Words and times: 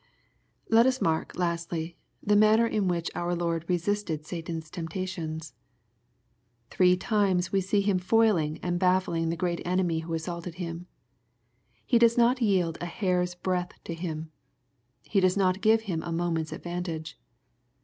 Let 0.67 0.87
us 0.87 0.99
mark 0.99 1.37
lastly, 1.37 1.95
the 2.23 2.35
manner 2.35 2.65
in 2.65 2.87
which 2.87 3.11
our 3.13 3.35
Lord 3.35 3.69
resisted 3.69 4.25
Satan's 4.25 4.71
temptations. 4.71 5.53
Three 6.71 6.97
times 6.97 7.51
we 7.51 7.61
see 7.61 7.81
Him 7.81 7.99
foiling 7.99 8.57
and 8.63 8.79
baffling 8.79 9.29
the 9.29 9.35
great 9.35 9.61
enemy 9.63 9.99
who 9.99 10.15
assaulted 10.15 10.55
Him. 10.55 10.87
He 11.85 11.99
does 11.99 12.17
not 12.17 12.41
yield 12.41 12.79
a 12.81 12.87
hair's 12.87 13.35
breadth 13.35 13.75
to 13.83 13.93
him. 13.93 14.31
He 15.03 15.19
does 15.19 15.37
not 15.37 15.61
give 15.61 15.81
him 15.81 16.01
a 16.01 16.11
moment's 16.11 16.51
advantage. 16.51 17.19